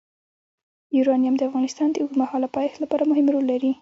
یورانیم 0.97 1.35
د 1.37 1.41
افغانستان 1.49 1.87
د 1.91 1.95
اوږدمهاله 2.01 2.47
پایښت 2.55 2.77
لپاره 2.83 3.03
مهم 3.11 3.25
رول 3.33 3.45
لري. 3.51 3.69